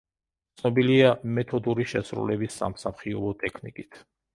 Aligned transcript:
ცნობილია 0.61 1.11
მეთოდური 1.37 1.87
შესრულების 1.95 2.61
სამსახიობო 2.65 3.41
ტექნიკით. 3.47 4.07